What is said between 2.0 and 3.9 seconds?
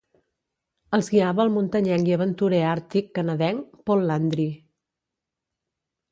i aventurer àrtic canadenc